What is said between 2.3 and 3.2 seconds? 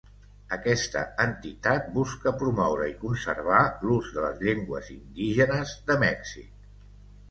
promoure i